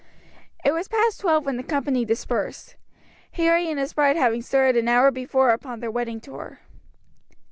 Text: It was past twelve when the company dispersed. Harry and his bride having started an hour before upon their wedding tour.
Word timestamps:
It 0.65 0.71
was 0.71 0.87
past 0.87 1.19
twelve 1.19 1.45
when 1.45 1.57
the 1.57 1.63
company 1.63 2.05
dispersed. 2.05 2.75
Harry 3.33 3.69
and 3.69 3.77
his 3.79 3.93
bride 3.93 4.15
having 4.15 4.41
started 4.41 4.75
an 4.75 4.87
hour 4.87 5.11
before 5.11 5.51
upon 5.51 5.79
their 5.79 5.91
wedding 5.91 6.19
tour. 6.19 6.61